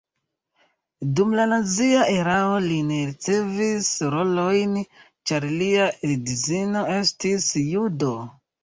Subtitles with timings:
[1.19, 4.75] Dum la nazia erao li ne ricevis rolojn,
[5.29, 8.15] ĉar lia edzino estis judo.